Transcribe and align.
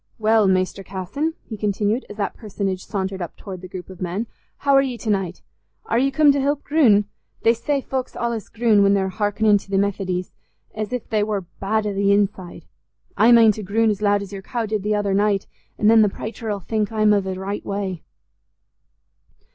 Well, 0.17 0.47
Mester 0.47 0.81
Casson," 0.81 1.35
he 1.45 1.55
continued, 1.55 2.07
as 2.09 2.17
that 2.17 2.35
personage 2.35 2.85
sauntered 2.87 3.21
up 3.21 3.37
towards 3.37 3.61
the 3.61 3.67
group 3.67 3.87
of 3.87 4.01
men, 4.01 4.25
"how 4.57 4.73
are 4.73 4.81
ye 4.81 4.97
t' 4.97 5.11
naight? 5.11 5.43
Are 5.85 5.99
ye 5.99 6.09
coom 6.09 6.31
t' 6.31 6.39
help 6.39 6.63
groon? 6.63 7.05
They 7.43 7.53
say 7.53 7.81
folks 7.81 8.17
allays 8.19 8.49
groon 8.49 8.81
when 8.81 8.95
they're 8.95 9.11
hearkenin' 9.11 9.59
to 9.59 9.67
th' 9.69 9.79
Methodys, 9.79 10.31
as 10.73 10.91
if 10.91 11.07
they 11.07 11.21
war 11.21 11.41
bad 11.59 11.85
i' 11.85 11.93
th' 11.93 11.97
inside. 11.99 12.65
I 13.15 13.31
mane 13.31 13.51
to 13.51 13.63
groon 13.63 13.91
as 13.91 14.01
loud 14.01 14.23
as 14.23 14.33
your 14.33 14.41
cow 14.41 14.65
did 14.65 14.81
th' 14.81 14.93
other 14.95 15.13
naight, 15.13 15.45
an' 15.77 15.85
then 15.87 16.01
the 16.01 16.09
praicher 16.09 16.51
'ull 16.51 16.61
think 16.61 16.91
I'm 16.91 17.13
i' 17.13 17.21
th' 17.21 17.37
raight 17.37 17.63
way." 17.63 18.01